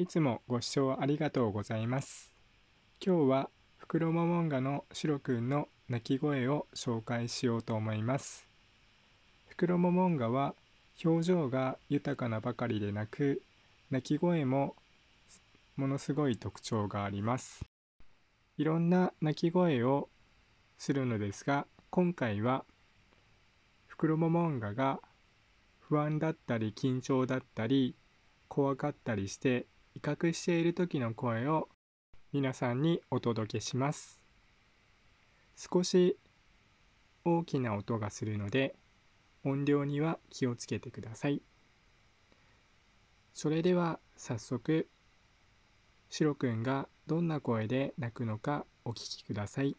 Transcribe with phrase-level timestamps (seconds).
[0.00, 2.32] いつもご視聴ありがとうございます。
[3.04, 8.46] 今日はフクロモモンガのシロくんの鳴き声を紹介しようと思います。
[9.48, 10.54] フクロモモンガは
[11.04, 13.42] 表情が豊かなばかりでなく
[13.90, 14.76] 鳴き声も
[15.74, 17.64] ものすごい特徴があります。
[18.56, 20.08] いろんな鳴き声を
[20.78, 22.64] するのですが今回は
[23.88, 25.00] フクロモモンガが
[25.80, 27.96] 不安だったり緊張だったり
[28.46, 29.66] 怖かったりして
[29.98, 31.68] 威嚇している時の声を
[32.32, 34.20] 皆さんにお届けします
[35.56, 36.16] 少し
[37.24, 38.76] 大きな音がするので
[39.44, 41.42] 音量には気をつけてください
[43.34, 44.88] それでは早速
[46.10, 49.76] シロくんがどんな声で鳴くのかお聞きください。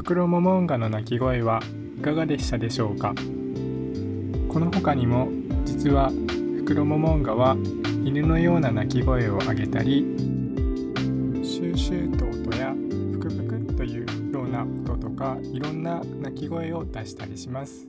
[0.11, 1.61] クロモモンガの鳴き声は
[1.97, 3.15] いかがでしたでしょうか
[4.49, 5.29] この他にも
[5.63, 7.55] 実はフクロモモンガは
[8.03, 9.99] 犬のような鳴き声を上げたり
[11.41, 12.73] シューシューと音や
[13.13, 17.87] プクプクというような音とかいろんな鳴き声を出したりします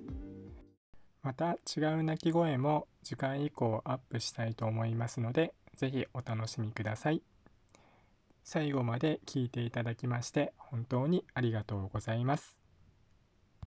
[1.24, 7.20] また違う鳴き声も次回以降アップしたいと思いますので是非お楽しみください。
[8.44, 12.61] 最後まで聞いていただきまして本当にありがとうございます。